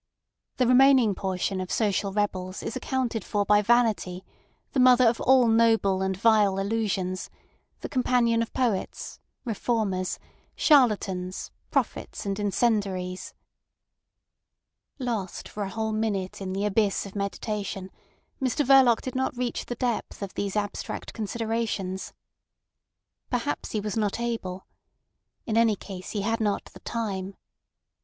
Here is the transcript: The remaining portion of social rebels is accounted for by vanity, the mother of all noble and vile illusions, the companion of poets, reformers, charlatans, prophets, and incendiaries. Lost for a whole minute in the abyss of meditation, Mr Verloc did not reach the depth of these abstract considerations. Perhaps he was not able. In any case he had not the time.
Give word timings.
The 0.57 0.65
remaining 0.65 1.13
portion 1.13 1.61
of 1.61 1.71
social 1.71 2.11
rebels 2.11 2.63
is 2.63 2.75
accounted 2.75 3.23
for 3.23 3.45
by 3.45 3.61
vanity, 3.61 4.25
the 4.71 4.79
mother 4.79 5.05
of 5.07 5.21
all 5.21 5.47
noble 5.47 6.01
and 6.01 6.17
vile 6.17 6.57
illusions, 6.57 7.29
the 7.81 7.87
companion 7.87 8.41
of 8.41 8.51
poets, 8.51 9.19
reformers, 9.45 10.17
charlatans, 10.55 11.51
prophets, 11.69 12.25
and 12.25 12.39
incendiaries. 12.39 13.35
Lost 14.97 15.47
for 15.47 15.61
a 15.61 15.69
whole 15.69 15.91
minute 15.93 16.41
in 16.41 16.51
the 16.53 16.65
abyss 16.65 17.05
of 17.05 17.15
meditation, 17.15 17.91
Mr 18.41 18.65
Verloc 18.65 19.01
did 19.01 19.13
not 19.13 19.37
reach 19.37 19.67
the 19.67 19.75
depth 19.75 20.23
of 20.23 20.33
these 20.33 20.55
abstract 20.55 21.13
considerations. 21.13 22.11
Perhaps 23.29 23.73
he 23.73 23.79
was 23.79 23.95
not 23.95 24.19
able. 24.19 24.65
In 25.45 25.55
any 25.57 25.75
case 25.75 26.09
he 26.09 26.21
had 26.23 26.39
not 26.39 26.71
the 26.73 26.79
time. 26.79 27.35